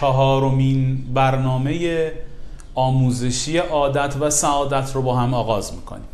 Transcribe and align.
چهارمین 0.00 0.98
برنامه 1.14 2.12
آموزشی 2.74 3.58
عادت 3.58 4.16
و 4.20 4.30
سعادت 4.30 4.92
رو 4.94 5.02
با 5.02 5.16
هم 5.16 5.34
آغاز 5.34 5.74
می‌کنیم. 5.74 6.04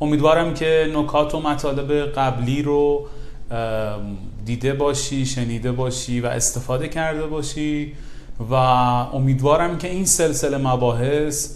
امیدوارم 0.00 0.54
که 0.54 0.92
نکات 0.96 1.34
و 1.34 1.40
مطالب 1.40 1.92
قبلی 1.92 2.62
رو 2.62 3.06
دیده 4.44 4.74
باشی 4.74 5.26
شنیده 5.26 5.72
باشی 5.72 6.20
و 6.20 6.26
استفاده 6.26 6.88
کرده 6.88 7.26
باشی 7.26 7.92
و 8.50 8.54
امیدوارم 8.54 9.78
که 9.78 9.90
این 9.90 10.04
سلسله 10.04 10.56
مباحث 10.56 11.50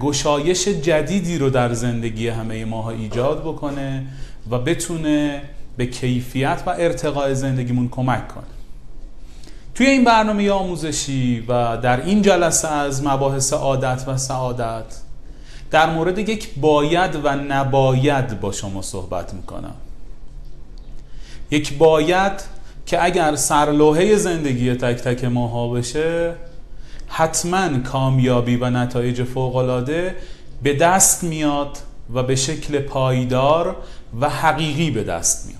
گشایش 0.00 0.68
جدیدی 0.68 1.38
رو 1.38 1.50
در 1.50 1.72
زندگی 1.72 2.28
همه 2.28 2.64
ماها 2.64 2.90
ایجاد 2.90 3.40
بکنه 3.40 4.06
و 4.50 4.58
بتونه 4.58 5.42
به 5.76 5.86
کیفیت 5.86 6.62
و 6.66 6.70
ارتقای 6.70 7.34
زندگیمون 7.34 7.88
کمک 7.88 8.28
کنه. 8.28 8.57
توی 9.78 9.86
این 9.86 10.04
برنامه 10.04 10.50
آموزشی 10.50 11.44
و 11.48 11.76
در 11.76 12.04
این 12.04 12.22
جلسه 12.22 12.68
از 12.68 13.06
مباحث 13.06 13.52
عادت 13.52 14.04
و 14.06 14.16
سعادت 14.16 14.84
در 15.70 15.90
مورد 15.90 16.18
یک 16.18 16.54
باید 16.54 17.16
و 17.24 17.34
نباید 17.34 18.40
با 18.40 18.52
شما 18.52 18.82
صحبت 18.82 19.34
می‌کنم. 19.34 19.74
یک 21.50 21.78
باید 21.78 22.32
که 22.86 23.04
اگر 23.04 23.36
سرلوحه 23.36 24.16
زندگی 24.16 24.74
تک 24.74 24.96
تک 24.96 25.24
ماها 25.24 25.68
بشه 25.68 26.34
حتما 27.08 27.78
کامیابی 27.78 28.56
و 28.56 28.70
نتایج 28.70 29.22
فوقالعاده 29.22 30.16
به 30.62 30.74
دست 30.74 31.24
میاد 31.24 31.78
و 32.14 32.22
به 32.22 32.36
شکل 32.36 32.78
پایدار 32.78 33.76
و 34.20 34.28
حقیقی 34.28 34.90
به 34.90 35.04
دست 35.04 35.46
میاد. 35.46 35.58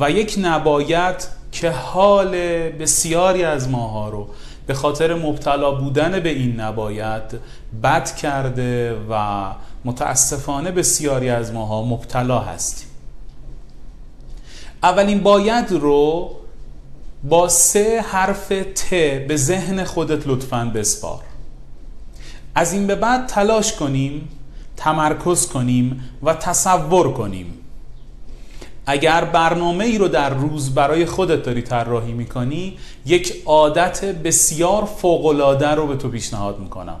و 0.00 0.10
یک 0.10 0.38
نباید 0.42 1.33
که 1.54 1.70
حال 1.70 2.30
بسیاری 2.70 3.44
از 3.44 3.68
ماها 3.68 4.08
رو 4.08 4.28
به 4.66 4.74
خاطر 4.74 5.14
مبتلا 5.14 5.70
بودن 5.70 6.20
به 6.20 6.28
این 6.28 6.60
نباید 6.60 7.22
بد 7.82 8.16
کرده 8.16 8.96
و 9.10 9.44
متاسفانه 9.84 10.70
بسیاری 10.70 11.28
از 11.28 11.52
ماها 11.52 11.82
مبتلا 11.82 12.38
هستیم. 12.38 12.88
اولین 14.82 15.22
باید 15.22 15.72
رو 15.72 16.30
با 17.24 17.48
سه 17.48 18.00
حرف 18.00 18.48
ت 18.48 18.94
به 19.28 19.36
ذهن 19.36 19.84
خودت 19.84 20.26
لطفا 20.26 20.72
بسپار. 20.74 21.20
از 22.54 22.72
این 22.72 22.86
به 22.86 22.94
بعد 22.94 23.26
تلاش 23.26 23.72
کنیم 23.72 24.28
تمرکز 24.76 25.46
کنیم 25.46 26.10
و 26.22 26.34
تصور 26.34 27.12
کنیم. 27.12 27.63
اگر 28.86 29.24
برنامه 29.24 29.84
ای 29.84 29.98
رو 29.98 30.08
در 30.08 30.30
روز 30.30 30.74
برای 30.74 31.06
خودت 31.06 31.42
داری 31.42 31.62
طراحی 31.62 32.12
می‌کنی 32.12 32.78
یک 33.06 33.42
عادت 33.46 34.04
بسیار 34.04 34.84
فوقالعاده 34.84 35.68
رو 35.68 35.86
به 35.86 35.96
تو 35.96 36.08
پیشنهاد 36.08 36.58
می‌کنم. 36.58 36.96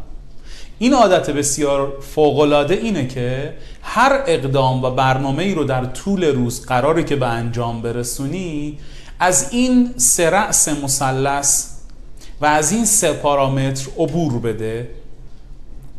این 0.78 0.94
عادت 0.94 1.30
بسیار 1.30 1.92
فوقالعاده 2.00 2.74
اینه 2.74 3.06
که 3.06 3.54
هر 3.82 4.22
اقدام 4.26 4.82
و 4.82 4.90
برنامه 4.90 5.42
ای 5.42 5.54
رو 5.54 5.64
در 5.64 5.84
طول 5.84 6.24
روز 6.24 6.66
قراره 6.66 7.04
که 7.04 7.16
به 7.16 7.26
انجام 7.26 7.82
برسونی 7.82 8.78
از 9.20 9.48
این 9.52 9.94
سه 9.96 10.30
رأس 10.30 10.68
مثلث 10.68 11.66
و 12.40 12.46
از 12.46 12.72
این 12.72 12.84
سه 12.84 13.12
پارامتر 13.12 13.86
عبور 13.98 14.38
بده 14.38 14.88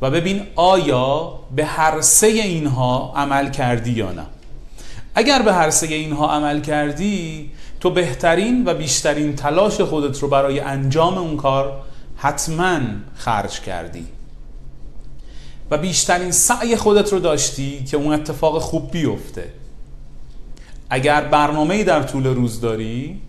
و 0.01 0.11
ببین 0.11 0.41
آیا 0.55 1.39
به 1.55 1.65
هر 1.65 2.01
سه 2.01 2.27
اینها 2.27 3.13
عمل 3.15 3.51
کردی 3.51 3.91
یا 3.91 4.11
نه. 4.11 4.25
اگر 5.15 5.41
به 5.41 5.53
هر 5.53 5.69
سه 5.69 5.87
اینها 5.87 6.31
عمل 6.31 6.61
کردی 6.61 7.51
تو 7.79 7.89
بهترین 7.89 8.63
و 8.65 8.73
بیشترین 8.73 9.35
تلاش 9.35 9.81
خودت 9.81 10.19
رو 10.19 10.27
برای 10.27 10.59
انجام 10.59 11.17
اون 11.17 11.37
کار 11.37 11.81
حتما 12.17 12.79
خرج 13.15 13.59
کردی. 13.59 14.05
و 15.71 15.77
بیشترین 15.77 16.31
سعی 16.31 16.75
خودت 16.75 17.13
رو 17.13 17.19
داشتی 17.19 17.83
که 17.83 17.97
اون 17.97 18.13
اتفاق 18.13 18.61
خوب 18.61 18.91
بیفته. 18.91 19.51
اگر 20.89 21.21
برنامه 21.21 21.83
در 21.83 22.03
طول 22.03 22.27
روز 22.27 22.61
داری 22.61 23.21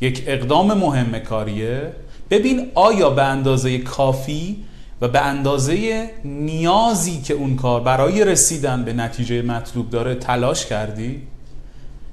یک 0.00 0.24
اقدام 0.26 0.78
مهم 0.78 1.18
کاریه. 1.18 1.92
ببین 2.30 2.70
آیا 2.74 3.10
به 3.10 3.22
اندازه 3.22 3.78
کافی 3.78 4.64
و 5.02 5.08
به 5.08 5.20
اندازه 5.20 6.10
نیازی 6.24 7.20
که 7.20 7.34
اون 7.34 7.56
کار 7.56 7.80
برای 7.80 8.24
رسیدن 8.24 8.84
به 8.84 8.92
نتیجه 8.92 9.42
مطلوب 9.42 9.90
داره 9.90 10.14
تلاش 10.14 10.66
کردی؟ 10.66 11.22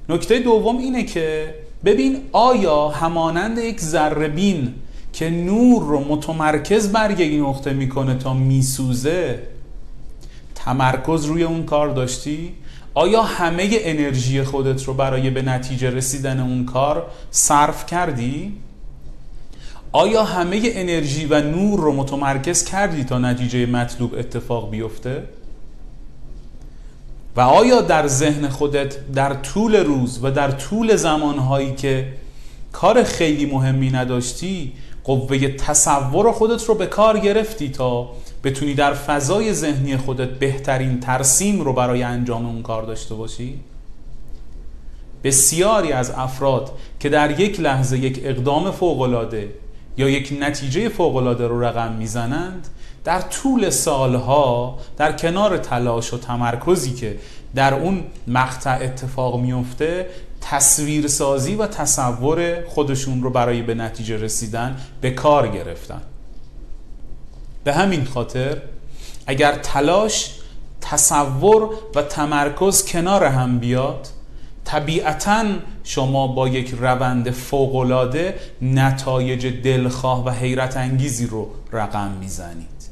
نکته 0.08 0.38
دوم 0.38 0.78
اینه 0.78 1.04
که 1.04 1.54
ببین 1.84 2.20
آیا 2.32 2.88
همانند 2.88 3.58
یک 3.58 3.80
ذربین 3.80 4.74
که 5.12 5.30
نور 5.30 5.82
رو 5.82 6.04
متمرکز 6.08 6.92
بر 6.92 7.20
یک 7.20 7.42
نقطه 7.42 7.72
می‌کنه 7.72 8.14
تا 8.14 8.34
میسوزه 8.34 9.42
تمرکز 10.54 11.24
روی 11.24 11.42
اون 11.42 11.64
کار 11.64 11.88
داشتی؟ 11.88 12.52
آیا 12.94 13.22
همه 13.22 13.68
انرژی 13.72 14.42
خودت 14.42 14.84
رو 14.84 14.94
برای 14.94 15.30
به 15.30 15.42
نتیجه 15.42 15.90
رسیدن 15.90 16.40
اون 16.40 16.64
کار 16.64 17.06
صرف 17.30 17.86
کردی؟ 17.86 18.52
آیا 19.92 20.24
همه 20.24 20.60
انرژی 20.64 21.26
و 21.26 21.42
نور 21.42 21.80
رو 21.80 21.92
متمرکز 21.92 22.64
کردی 22.64 23.04
تا 23.04 23.18
نتیجه 23.18 23.66
مطلوب 23.66 24.14
اتفاق 24.14 24.70
بیفته 24.70 25.22
و 27.36 27.40
آیا 27.40 27.80
در 27.80 28.06
ذهن 28.06 28.48
خودت 28.48 29.12
در 29.12 29.34
طول 29.34 29.76
روز 29.76 30.20
و 30.22 30.30
در 30.30 30.50
طول 30.50 30.96
زمانهایی 30.96 31.74
که 31.74 32.08
کار 32.72 33.02
خیلی 33.02 33.46
مهمی 33.46 33.90
نداشتی 33.90 34.72
قوه 35.04 35.48
تصور 35.48 36.32
خودت 36.32 36.64
رو 36.64 36.74
به 36.74 36.86
کار 36.86 37.18
گرفتی 37.18 37.68
تا 37.68 38.10
بتونی 38.44 38.74
در 38.74 38.94
فضای 38.94 39.54
ذهنی 39.54 39.96
خودت 39.96 40.28
بهترین 40.28 41.00
ترسیم 41.00 41.60
رو 41.60 41.72
برای 41.72 42.02
انجام 42.02 42.46
اون 42.46 42.62
کار 42.62 42.82
داشته 42.82 43.14
باشی؟ 43.14 43.60
بسیاری 45.24 45.92
از 45.92 46.10
افراد 46.10 46.72
که 47.00 47.08
در 47.08 47.40
یک 47.40 47.60
لحظه 47.60 47.98
یک 47.98 48.20
اقدام 48.24 48.70
فوقالعاده 48.70 49.48
یا 50.00 50.08
یک 50.08 50.36
نتیجه 50.40 50.88
فوقالعاده 50.88 51.46
رو 51.46 51.64
رقم 51.64 51.92
می‌زنند 51.92 52.68
در 53.04 53.20
طول 53.20 53.70
سالها 53.70 54.78
در 54.96 55.12
کنار 55.12 55.58
تلاش 55.58 56.14
و 56.14 56.18
تمرکزی 56.18 56.94
که 56.94 57.18
در 57.54 57.74
اون 57.74 58.04
مقطع 58.26 58.78
اتفاق 58.82 59.40
میفته 59.40 60.06
تصویرسازی 60.40 61.54
و 61.54 61.66
تصور 61.66 62.64
خودشون 62.66 63.22
رو 63.22 63.30
برای 63.30 63.62
به 63.62 63.74
نتیجه 63.74 64.16
رسیدن 64.16 64.76
به 65.00 65.10
کار 65.10 65.48
گرفتن. 65.48 66.02
به 67.64 67.72
همین 67.72 68.04
خاطر 68.04 68.62
اگر 69.26 69.52
تلاش 69.52 70.34
تصور 70.80 71.70
و 71.94 72.02
تمرکز 72.02 72.84
کنار 72.84 73.24
هم 73.24 73.58
بیاد 73.58 74.08
طبیعتا 74.70 75.44
شما 75.84 76.26
با 76.26 76.48
یک 76.48 76.74
روند 76.80 77.30
فوقالعاده 77.30 78.34
نتایج 78.62 79.46
دلخواه 79.46 80.24
و 80.24 80.30
حیرت 80.30 80.76
انگیزی 80.76 81.26
رو 81.26 81.48
رقم 81.72 82.10
می‌زنید. 82.20 82.90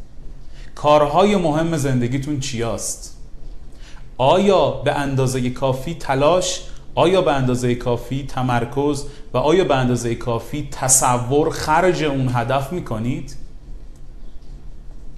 کارهای 0.75 1.37
مهم 1.37 1.77
زندگیتون 1.77 2.41
چیاست؟ 2.41 3.17
آیا 4.17 4.71
به 4.71 4.93
اندازه 4.93 5.51
کافی 5.51 5.95
تلاش 5.95 6.61
آیا 6.95 7.23
به 7.23 7.33
اندازه 7.33 7.75
کافی 7.75 8.27
تمرکز 8.29 9.05
و 9.35 9.39
آیا 9.39 9.65
به 9.65 9.77
اندازه 9.77 10.15
کافی 10.15 10.69
تصور 10.71 11.51
خرج 11.51 12.05
اون 12.05 12.31
هدف 12.35 12.73
می‌کنید؟ 12.73 13.37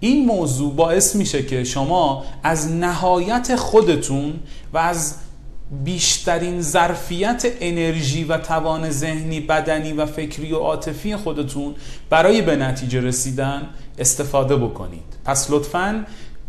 این 0.01 0.27
موضوع 0.27 0.75
باعث 0.75 1.17
میشه 1.17 1.43
که 1.43 1.65
شما 1.65 2.25
از 2.43 2.73
نهایت 2.73 3.57
خودتون 3.57 4.41
و 4.73 4.79
از 4.79 5.15
بیشترین 5.85 6.63
ظرفیت 6.63 7.47
انرژی 7.61 8.25
و 8.25 8.39
توان 8.39 8.91
ذهنی 8.91 9.41
بدنی 9.41 9.93
و 9.93 10.07
فکری 10.07 10.53
و 10.53 10.57
عاطفی 10.57 11.17
خودتون 11.17 11.75
برای 12.11 12.43
به 12.43 12.57
نتیجه 12.57 13.01
رسیدن 13.01 13.63
استفاده 13.99 14.57
بکنید. 14.57 15.05
پس 15.25 15.51
لطفاً 15.51 16.05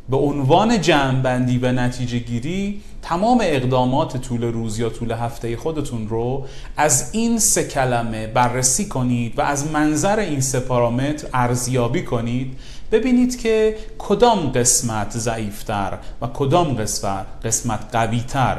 به 0.09 0.17
عنوان 0.17 0.81
جمع 0.81 1.21
بندی 1.21 1.57
و 1.57 1.71
نتیجه 1.71 2.19
گیری 2.19 2.81
تمام 3.01 3.39
اقدامات 3.43 4.17
طول 4.17 4.43
روز 4.43 4.79
یا 4.79 4.89
طول 4.89 5.11
هفته 5.11 5.57
خودتون 5.57 6.07
رو 6.07 6.45
از 6.77 7.09
این 7.11 7.39
سه 7.39 7.63
کلمه 7.63 8.27
بررسی 8.27 8.85
کنید 8.85 9.39
و 9.39 9.41
از 9.41 9.71
منظر 9.71 10.19
این 10.19 10.41
سه 10.41 10.59
پارامتر 10.59 11.27
ارزیابی 11.33 12.03
کنید. 12.03 12.59
ببینید 12.91 13.39
که 13.39 13.75
کدام 13.97 14.49
قسمت 14.49 15.17
ضعیفتر 15.17 15.97
و 16.21 16.27
کدام 16.27 16.73
قسمت 17.43 17.79
قویتر 17.91 18.57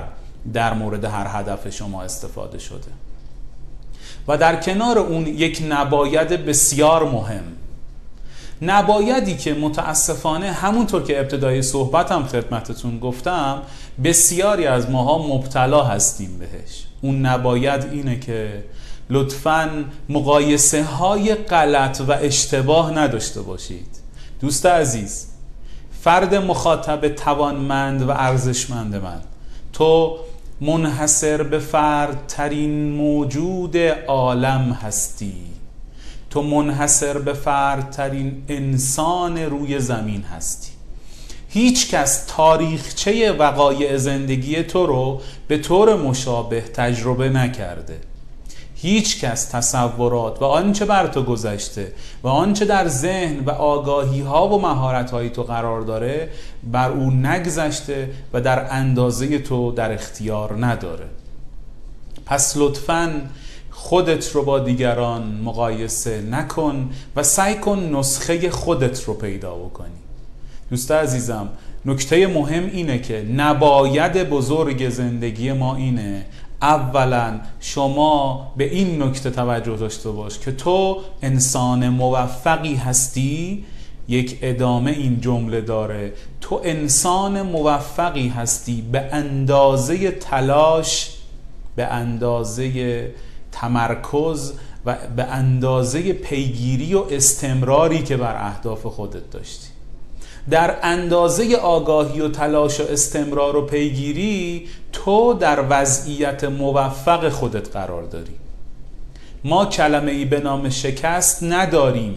در 0.52 0.74
مورد 0.74 1.04
هر 1.04 1.26
هدف 1.28 1.68
شما 1.70 2.02
استفاده 2.02 2.58
شده. 2.58 2.88
و 4.28 4.36
در 4.36 4.56
کنار 4.56 4.98
اون 4.98 5.26
یک 5.26 5.62
نباید 5.68 6.28
بسیار 6.28 7.04
مهم. 7.04 7.42
نبایدی 8.62 9.36
که 9.36 9.54
متاسفانه 9.54 10.52
همونطور 10.52 11.02
که 11.02 11.20
ابتدای 11.20 11.62
صحبتم 11.62 12.22
خدمتتون 12.22 12.98
گفتم 12.98 13.62
بسیاری 14.04 14.66
از 14.66 14.90
ماها 14.90 15.18
مبتلا 15.36 15.84
هستیم 15.84 16.38
بهش. 16.38 16.86
اون 17.00 17.26
نباید 17.26 17.84
اینه 17.92 18.18
که 18.18 18.64
لطفا 19.10 19.84
مقایسه 20.08 20.84
های 20.84 21.34
غلط 21.34 22.00
و 22.08 22.12
اشتباه 22.12 22.90
نداشته 22.90 23.42
باشید. 23.42 23.86
دوست 24.40 24.66
عزیز 24.66 25.26
فرد 26.00 26.34
مخاطب 26.34 27.08
توانمند 27.08 28.02
و 28.02 28.10
ارزشمند 28.10 28.94
من 28.94 29.20
تو 29.72 30.18
منحصر 30.60 31.42
به 31.42 31.58
فرد 31.58 32.26
ترین 32.28 32.92
موجود 32.92 33.76
عالم 34.06 34.78
هستی. 34.82 35.34
تو 36.30 36.42
منحصر 36.42 37.18
به 37.18 37.32
فرد 37.32 37.90
ترین 37.90 38.42
انسان 38.48 39.38
روی 39.38 39.80
زمین 39.80 40.22
هستی. 40.22 40.72
هیچ 41.48 41.90
کس 41.90 42.24
تاریخچه 42.28 43.32
وقایع 43.32 43.96
زندگی 43.96 44.62
تو 44.62 44.86
رو 44.86 45.20
به 45.48 45.58
طور 45.58 45.96
مشابه 45.96 46.60
تجربه 46.60 47.28
نکرده. 47.28 48.11
هیچ 48.82 49.20
کس 49.24 49.44
تصورات 49.44 50.42
و 50.42 50.44
آنچه 50.44 50.84
بر 50.84 51.06
تو 51.06 51.22
گذشته 51.22 51.92
و 52.22 52.28
آنچه 52.28 52.64
در 52.64 52.88
ذهن 52.88 53.38
و 53.38 53.50
آگاهی 53.50 54.20
ها 54.20 54.48
و 54.48 54.60
مهارت 54.60 55.10
های 55.10 55.30
تو 55.30 55.42
قرار 55.42 55.80
داره 55.80 56.28
بر 56.64 56.90
او 56.90 57.10
نگذشته 57.10 58.10
و 58.32 58.40
در 58.40 58.66
اندازه 58.70 59.38
تو 59.38 59.72
در 59.72 59.92
اختیار 59.92 60.66
نداره. 60.66 61.06
پس 62.26 62.54
لطفاً 62.56 63.20
خودت 63.70 64.30
رو 64.30 64.44
با 64.44 64.58
دیگران 64.58 65.40
مقایسه 65.44 66.20
نکن 66.20 66.90
و 67.16 67.22
سعی 67.22 67.54
کن 67.54 67.78
نسخه 67.78 68.50
خودت 68.50 69.04
رو 69.04 69.14
پیدا 69.14 69.54
بکنی. 69.54 70.02
دوست 70.70 70.90
عزیزم 70.90 71.48
نکته 71.84 72.26
مهم 72.26 72.66
اینه 72.66 72.98
که 72.98 73.22
نباید 73.36 74.28
بزرگ 74.28 74.88
زندگی 74.88 75.52
ما 75.52 75.76
اینه 75.76 76.24
اولا 76.62 77.40
شما 77.60 78.52
به 78.56 78.64
این 78.64 79.02
نکته 79.02 79.30
توجه 79.30 79.76
داشته 79.76 80.10
باش 80.10 80.38
که 80.38 80.52
تو 80.52 81.00
انسان 81.22 81.88
موفقی 81.88 82.74
هستی. 82.74 83.64
یک 84.08 84.38
ادامه 84.42 84.90
این 84.90 85.20
جمله 85.20 85.60
داره. 85.60 86.12
تو 86.40 86.60
انسان 86.64 87.42
موفقی 87.42 88.28
هستی 88.28 88.82
به 88.92 89.00
اندازه 89.00 90.10
تلاش 90.10 91.10
به 91.76 91.84
اندازه 91.84 93.10
تمرکز 93.52 94.52
و 94.86 94.96
به 95.16 95.24
اندازه 95.24 96.12
پیگیری 96.12 96.94
و 96.94 97.04
استمراری 97.10 98.02
که 98.02 98.16
بر 98.16 98.46
اهداف 98.46 98.86
خودت 98.86 99.30
داشتی. 99.30 99.68
در 100.50 100.76
اندازه 100.82 101.56
آگاهی 101.56 102.20
و 102.20 102.28
تلاش 102.28 102.80
و 102.80 102.84
استمرار 102.90 103.56
و 103.56 103.66
پیگیری 103.66 104.68
تو 104.92 105.34
در 105.34 105.64
وضعیت 105.70 106.44
موفق 106.44 107.28
خودت 107.28 107.72
قرار 107.72 108.02
داری. 108.02 108.34
ما 109.44 109.66
کلمه 109.66 110.12
ای 110.12 110.24
به 110.24 110.40
نام 110.40 110.68
شکست 110.68 111.42
نداریم. 111.42 112.14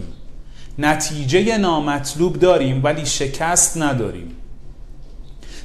نتیجه 0.78 1.58
نامطلوب 1.58 2.38
داریم 2.38 2.84
ولی 2.84 3.06
شکست 3.06 3.76
نداریم. 3.76 4.36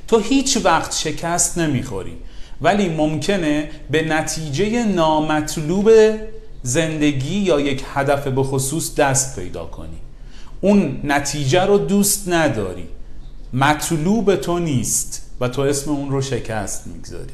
تو 0.07 0.19
هیچ 0.19 0.57
وقت 0.63 0.95
شکست 0.95 1.57
نمی‌خوری 1.57 2.17
ولی 2.61 2.89
ممکنه 2.89 3.69
به 3.91 4.01
نتیجه 4.01 4.85
نامطلوب 4.85 5.91
زندگی 6.63 7.37
یا 7.37 7.59
یک 7.59 7.83
هدف 7.93 8.27
به 8.27 8.43
خصوص 8.43 8.95
دست 8.95 9.39
پیدا 9.39 9.65
کنی. 9.65 9.97
اون 10.61 11.01
نتیجه 11.03 11.65
رو 11.65 11.77
دوست 11.77 12.29
نداری. 12.29 12.87
مطلوب 13.53 14.35
تو 14.35 14.59
نیست. 14.59 15.20
و 15.41 15.47
تو 15.47 15.61
اسم 15.61 15.91
اون 15.91 16.11
رو 16.11 16.21
شکست 16.21 16.87
می‌گذاری. 16.87 17.33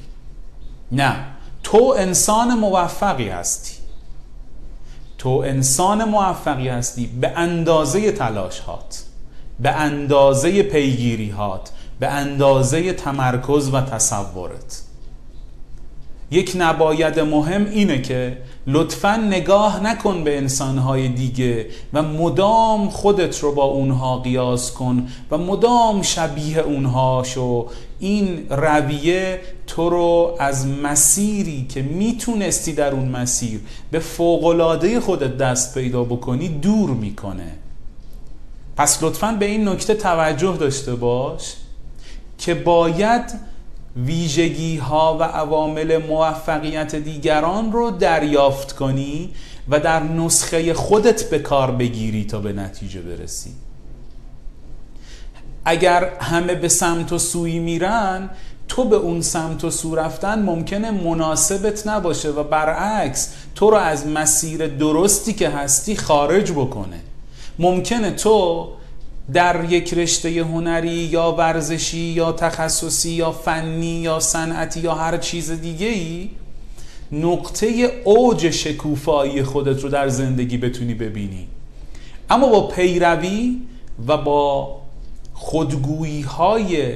نه 0.92 1.16
تو 1.64 1.96
انسان 1.98 2.54
موفقی 2.54 3.30
هستی. 3.30 3.74
تو 5.18 5.30
انسان 5.30 6.04
موفقی 6.04 6.68
هستی 6.68 7.06
به 7.22 7.32
اندازه 7.36 8.12
تلاش 8.12 8.60
هات 8.60 9.04
به 9.60 9.72
اندازه 9.72 10.64
پیگیری 10.64 11.30
هات 11.30 11.70
به 12.00 12.08
اندازه 12.08 12.94
تمرکز 12.94 13.74
و 13.74 13.82
تصورت. 13.82 14.82
یک 16.32 16.54
نباید 16.60 17.20
مهم 17.20 17.66
اینه 17.66 18.02
که 18.02 18.38
لطفا 18.68 19.16
نگاه 19.16 19.84
نکن 19.84 20.24
به 20.24 20.38
انسانهای 20.38 21.08
دیگه 21.08 21.66
و 21.94 22.02
مدام 22.02 22.90
خودت 22.90 23.40
رو 23.40 23.56
با 23.56 23.64
اونها 23.64 24.18
قیاس 24.18 24.72
کن 24.72 25.08
و 25.32 25.38
مدام 25.38 26.02
شبیه 26.02 26.60
اونها 26.60 27.24
شو 27.26 27.68
این 28.00 28.50
رویه 28.50 29.42
تو 29.68 29.90
رو 29.90 30.38
از 30.40 30.68
مسیری 30.68 31.66
که 31.70 31.82
می‌تونستی 31.82 32.74
در 32.74 32.92
اون 32.92 33.10
مسیر 33.10 33.60
به 33.92 34.00
فوقلاده 34.00 35.00
خودت 35.00 35.38
دست 35.38 35.74
پیدا 35.74 36.04
بکنی 36.04 36.50
دور 36.50 36.90
می‌کنه. 36.90 37.52
پس 38.78 39.04
لطفا 39.04 39.32
به 39.40 39.46
این 39.46 39.68
نکته 39.68 39.94
توجه 39.94 40.58
داشته 40.58 40.96
باش 40.96 41.54
که 42.38 42.54
باید 42.54 43.24
ویژگی 44.06 44.78
ها 44.78 45.18
و 45.20 45.24
عوامل 45.24 45.98
موفقیت 45.98 46.96
دیگران 46.96 47.72
رو 47.72 47.92
دریافت 47.92 48.72
کنی 48.72 49.30
و 49.70 49.80
در 49.80 50.04
نسخه 50.04 50.74
خودت 50.74 51.30
به 51.30 51.40
کار 51.40 51.72
بگیری 51.72 52.26
تا 52.26 52.40
به 52.40 52.54
نتیجه 52.54 53.02
برسی. 53.02 53.52
اگر 55.70 56.10
همه 56.22 56.56
به 56.56 56.68
سمت 56.68 57.12
و 57.12 57.18
سوی 57.18 57.60
میرن 57.60 58.30
تو 58.68 58.84
به 58.84 58.96
اون 58.96 59.22
سمت 59.22 59.64
و 59.64 59.72
سو 59.72 59.96
رفتن 59.96 60.44
ممکنه 60.44 60.92
مناسبت 60.92 61.88
نباشه 61.88 62.30
و 62.30 62.44
برعکس 62.44 63.34
تو 63.56 63.70
رو 63.70 63.78
از 63.78 64.08
مسیر 64.08 64.68
درستی 64.68 65.34
که 65.34 65.50
هستی 65.50 65.96
خارج 65.96 66.52
بکنه. 66.52 67.00
ممکنه 67.60 68.12
تو 68.12 68.68
در 69.34 69.66
یک 69.70 69.94
رشته 69.94 70.30
هنری 70.30 70.90
یا 70.90 71.32
ورزشی 71.32 71.98
یا 71.98 72.32
تخصصی 72.32 73.12
یا 73.12 73.32
فنی 73.32 74.00
یا 74.02 74.20
صنعتی 74.20 74.80
یا 74.80 74.96
هر 74.96 75.18
چیز 75.18 75.52
دیگه 75.52 75.88
ای 75.88 76.30
نقطه 77.12 77.68
اوج 78.04 78.50
شکوفایی 78.50 79.44
خودت 79.44 79.84
رو 79.84 79.90
در 79.90 80.08
زندگی 80.08 80.58
بتونی 80.58 80.94
ببینی. 80.94 81.48
اما 82.30 82.48
با 82.48 82.68
پیروی 82.68 83.62
و 84.08 84.18
با 84.18 84.78
خودگویی 85.38 86.22
های 86.22 86.96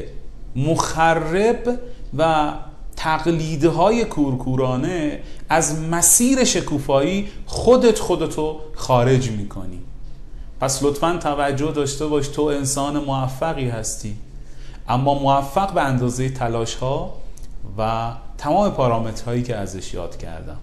مخرب 0.55 1.79
و 2.17 2.53
تقلیدهای 2.95 4.05
کورکورانه 4.05 5.19
از 5.49 5.79
مسیر 5.79 6.43
شکوفایی 6.43 7.29
خودت 7.45 7.99
خودتو 7.99 8.59
خارج 8.75 9.31
می‌کنی. 9.31 9.79
پس 10.59 10.83
لطفا 10.83 11.17
توجه 11.17 11.71
داشته 11.71 12.05
باش 12.07 12.27
تو 12.27 12.41
انسان 12.41 12.97
موفقی 13.03 13.69
هستی. 13.69 14.15
اما 14.89 15.13
موفق 15.13 15.73
به 15.73 15.81
اندازه 15.81 16.29
تلاش 16.29 16.75
ها 16.75 17.13
و 17.77 18.11
تمام 18.37 18.71
پارامترهایی 18.71 19.43
که 19.43 19.55
ازش 19.55 19.93
یاد 19.93 20.17
کردم. 20.17 20.57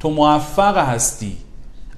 تو 0.00 0.10
موفق 0.10 0.76
هستی. 0.76 1.36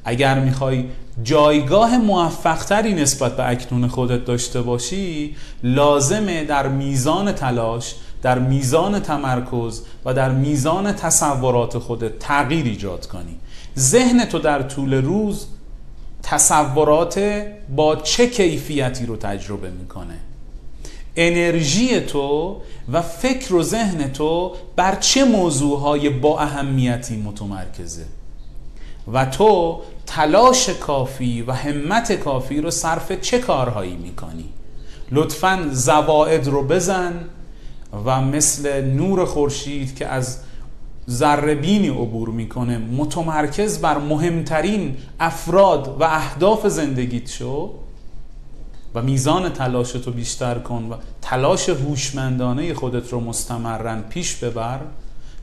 اگر 0.05 0.41
می‌خوای 0.41 0.85
جایگاه 1.23 1.99
موفقتری 1.99 2.95
نسبت 2.95 3.37
به 3.37 3.49
اکنون 3.49 3.89
خودت 3.89 4.25
داشته 4.25 4.63
باشی 4.63 5.37
لازمه 5.63 6.45
در 6.45 6.69
میزان 6.69 7.33
تلاش 7.33 7.95
در 8.23 8.39
میزان 8.39 9.01
تمرکز 9.01 9.83
و 10.05 10.15
در 10.15 10.33
میزان 10.33 10.93
تصورات 10.93 11.79
خودت 11.79 12.19
تغییر 12.19 12.65
ایجاد 12.65 13.07
کنی. 13.07 13.37
ذهن 13.79 14.25
تو 14.25 14.39
در 14.39 14.63
طول 14.63 14.95
روز 14.95 15.47
تصورات 16.23 17.45
با 17.77 17.97
چه 17.97 18.27
کیفیتی 18.27 19.07
رو 19.07 19.17
تجربه 19.17 19.71
می‌کنه؟ 19.71 20.15
انرژی 21.17 22.01
تو 22.01 22.61
و 22.93 23.03
فکر 23.03 23.55
و 23.55 23.63
ذهن 23.63 24.13
تو 24.13 24.53
بر 24.77 24.95
چه 24.95 25.25
موضوعهای 25.25 26.11
با 26.11 26.41
اهمیتی 26.41 27.17
متمرکزه؟ 27.17 28.05
و 29.13 29.27
تو 29.27 29.81
تلاش 30.07 30.69
کافی 30.69 31.43
و 31.43 31.53
همت 31.53 32.13
کافی 32.13 32.61
رو 32.61 32.71
صرف 32.71 33.13
چه 33.13 33.39
کارهایی 33.39 33.97
می‌کنی؟ 33.97 34.49
لطفا 35.11 35.69
زواعد 35.71 36.49
رو 36.49 36.63
بزن 36.63 37.13
و 38.05 38.21
مثل 38.21 38.85
نور 38.85 39.25
خورشید 39.25 39.97
که 39.97 40.07
از 40.07 40.39
ذربینی 41.11 41.89
عبور 41.89 42.29
می‌کنه 42.29 42.79
متمرکز 42.79 43.79
بر 43.79 43.99
مهمترین 43.99 44.97
افراد 45.21 45.97
و 46.01 46.05
اهداف 46.05 46.67
زندگیت 46.67 47.31
شو 47.31 47.71
و 48.95 49.03
میزان 49.03 49.49
تلاشتو 49.49 50.11
بیشتر 50.11 50.59
کن 50.59 50.89
و 50.91 50.95
تلاش 51.23 51.69
هوشمندانه 51.69 52.75
خودت 52.75 53.13
رو 53.13 53.21
مستمرن 53.21 54.03
پیش 54.03 54.35
ببر. 54.35 54.81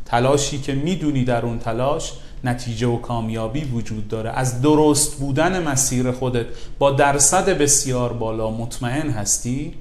تلاشی 0.05 0.61
که 0.61 0.73
می‌دونی 0.73 1.23
در 1.23 1.45
اون 1.45 1.59
تلاش 1.59 2.13
نتیجه 2.43 2.87
و 2.87 2.97
کامیابی 2.97 3.63
وجود 3.63 4.07
داره. 4.07 4.29
از 4.29 4.61
درست 4.61 5.19
بودن 5.19 5.63
مسیر 5.63 6.11
خودت 6.11 6.45
با 6.79 6.91
درصد 6.91 7.49
بسیار 7.49 8.13
بالا 8.13 8.51
مطمئن 8.51 9.09
هستی؟ 9.09 9.73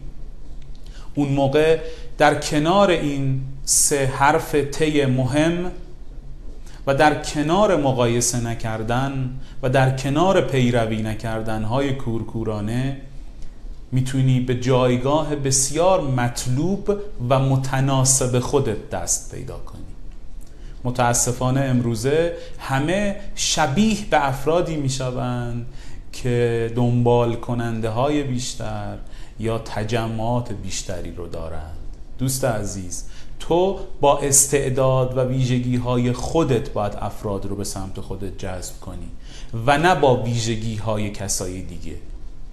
اون 1.15 1.29
موقع 1.29 1.79
در 2.19 2.41
کنار 2.41 2.91
این 2.91 3.41
سه 3.65 4.07
حرف 4.07 4.53
ت 4.53 4.83
مهم 5.07 5.71
و 6.87 6.95
در 6.95 7.23
کنار 7.23 7.77
مقایسه 7.77 8.47
نکردن 8.47 9.31
و 9.63 9.69
در 9.69 9.97
کنار 9.97 10.41
پیروی 10.41 11.03
نکردن 11.03 11.63
های 11.63 11.95
کورکورانه 11.95 12.97
می‌تونی 13.93 14.41
به 14.41 14.61
جایگاه 14.61 15.37
بسیار 15.37 16.01
مطلوب 16.01 16.99
و 17.29 17.39
متناسب 17.39 18.39
خودت 18.39 18.91
دست 18.91 19.35
پیدا 19.35 19.59
کنی. 19.59 19.90
متاسفانه 20.85 21.61
امروزه 21.61 22.37
همه 22.59 23.17
شبیه 23.35 23.97
به 24.11 24.29
افرادی 24.29 24.77
می‌شوند 24.77 25.67
که 26.13 26.73
دنبال 26.77 27.37
کننده 27.37 27.89
های 27.89 28.23
بیشتر 28.23 28.97
یا 29.41 29.59
تجمعات 29.59 30.53
بیشتری 30.53 31.15
رو 31.15 31.27
دارند. 31.27 31.77
دوست 32.19 32.45
عزیز 32.45 33.05
تو 33.41 33.79
با 34.01 34.19
استعداد 34.19 35.17
و 35.17 35.21
ویژگی 35.21 35.77
های 35.77 36.13
خودت 36.13 36.71
باید 36.71 36.93
افراد 37.01 37.47
رو 37.47 37.57
به 37.57 37.65
سمت 37.65 38.01
خودت 38.01 38.39
جذب 38.39 38.81
کنی 38.81 39.09
و 39.67 39.79
نه 39.79 39.95
با 39.95 40.23
ویژگی 40.23 40.77
های 40.77 41.11
کسای 41.11 41.63
دیگه. 41.63 41.97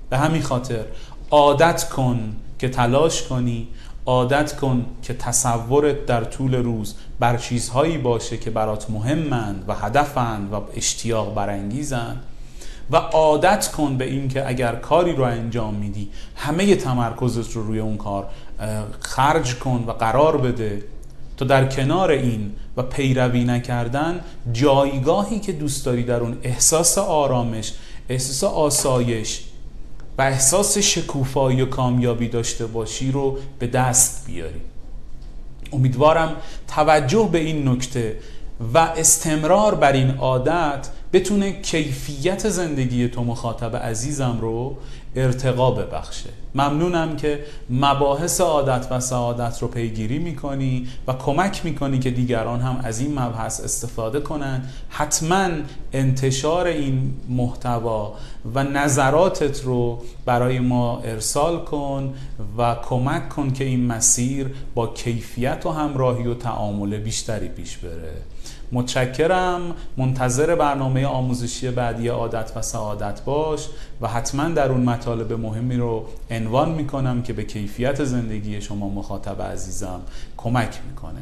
به 0.09 0.17
همین 0.17 0.41
خاطر 0.41 0.85
عادت 1.31 1.89
کن 1.89 2.35
که 2.59 2.69
تلاش 2.69 3.23
کنی 3.23 3.67
عادت 4.07 4.55
کن 4.55 4.85
که 5.01 5.13
تصورت 5.13 6.05
در 6.05 6.23
طول 6.23 6.55
روز 6.55 6.95
بر 7.19 7.37
چیزهایی 7.37 7.97
باشه 7.97 8.37
که 8.37 8.49
برات 8.49 8.89
مهمند 8.89 9.65
و 9.67 9.73
هدفند 9.73 10.53
و 10.53 10.61
اشتیاق 10.75 11.35
برانگیزند. 11.35 12.23
و 12.91 12.95
عادت 12.95 13.67
کن 13.67 13.97
به 13.97 14.05
اینکه 14.05 14.49
اگر 14.49 14.75
کاری 14.75 15.15
رو 15.15 15.23
انجام 15.23 15.73
میدی 15.73 16.09
همه 16.35 16.75
تمرکزت 16.75 17.51
رو 17.53 17.63
روی 17.63 17.79
اون 17.79 17.97
کار 17.97 18.27
خرج 18.99 19.55
کن 19.55 19.83
و 19.87 19.91
قرار 19.91 20.37
بده. 20.37 20.83
تو 21.37 21.45
در 21.45 21.65
کنار 21.65 22.11
این 22.11 22.51
و 22.77 22.83
پیروی 22.83 23.43
نکردن 23.43 24.19
جایگاهی 24.53 25.39
که 25.39 25.51
دوست 25.51 25.85
داری 25.85 26.03
در 26.03 26.19
اون 26.19 26.37
احساس 26.43 26.97
آرامش 26.97 27.73
احساس 28.09 28.43
آسایش 28.43 29.43
و 30.17 30.21
احساس 30.21 30.77
شکوفایی 30.77 31.61
و 31.61 31.65
کامیابی 31.65 32.27
داشته 32.27 32.65
باشی 32.65 33.11
رو 33.11 33.37
به 33.59 33.67
دست 33.67 34.25
بیاری. 34.27 34.61
امیدوارم 35.73 36.35
توجه 36.67 37.29
به 37.31 37.37
این 37.37 37.67
نکته 37.67 38.17
و 38.73 38.77
استمرار 38.77 39.75
بر 39.75 39.91
این 39.91 40.09
عادت 40.09 40.89
بتونه 41.13 41.61
کیفیت 41.61 42.49
زندگی 42.49 43.07
تو 43.07 43.23
مخاطب 43.23 43.75
عزیزم 43.75 44.37
رو 44.41 44.77
ارتقا 45.15 45.71
ببخشه. 45.71 46.29
ممنونم 46.57 47.15
که 47.15 47.39
مباحث 47.69 48.41
عادت 48.41 48.87
و 48.91 48.99
سعادت 48.99 49.61
رو 49.61 49.67
پیگیری 49.67 50.19
می‌کنی 50.19 50.87
و 51.07 51.13
کمک 51.13 51.65
می‌کنی 51.65 51.99
که 51.99 52.11
دیگران 52.11 52.59
هم 52.59 52.79
از 52.83 52.99
این 52.99 53.19
مبحث 53.19 53.61
استفاده 53.61 54.19
کنن 54.19 54.61
حتما 54.89 55.49
انتشار 55.93 56.67
این 56.67 57.13
محتوا 57.29 58.13
و 58.55 58.63
نظراتت 58.63 59.63
رو 59.63 60.01
برای 60.25 60.59
ما 60.59 60.99
ارسال 60.99 61.63
کن 61.63 62.13
و 62.57 62.75
کمک 62.75 63.29
کن 63.29 63.53
که 63.53 63.63
این 63.63 63.85
مسیر 63.85 64.47
با 64.75 64.87
کیفیت 64.87 65.65
و 65.65 65.69
همراهی 65.69 66.27
و 66.27 66.33
تعامل 66.33 66.97
بیشتری 66.97 67.47
پیش 67.47 67.77
بره. 67.77 68.13
متشکرم. 68.71 69.61
منتظر 69.97 70.55
برنامه 70.55 71.05
آموزشی 71.05 71.71
بعدی 71.71 72.07
عادت 72.07 72.51
و 72.55 72.61
سعادت 72.61 73.21
باش 73.21 73.67
و 74.01 74.07
حتما 74.07 74.49
در 74.49 74.71
اون 74.71 74.81
مطالب 74.81 75.33
مهمی 75.33 75.75
رو 75.75 76.05
عنوان 76.31 76.71
می‌کنم 76.71 77.21
که 77.21 77.33
به 77.33 77.43
کیفیت 77.43 78.03
زندگی 78.03 78.61
شما 78.61 78.89
مخاطب 78.89 79.41
عزیزم 79.41 80.01
کمک 80.37 80.79
می‌کنه. 80.89 81.19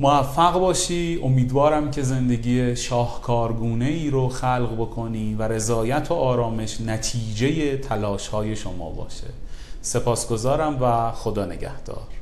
موفق 0.00 0.58
باشی. 0.58 1.20
امیدوارم 1.22 1.90
که 1.90 2.02
زندگی 2.02 2.76
شاهکارگونه 2.76 3.84
ای 3.84 4.10
رو 4.10 4.28
خلق 4.28 4.74
بکنی 4.78 5.34
و 5.34 5.42
رضایت 5.42 6.10
و 6.10 6.14
آرامش 6.14 6.80
نتیجه 6.80 7.76
تلاش 7.76 8.28
های 8.28 8.56
شما 8.56 8.90
باشه. 8.90 9.26
سپاسگزارم 9.82 10.78
و 10.82 11.12
خدا 11.12 11.44
نگهدار. 11.44 12.19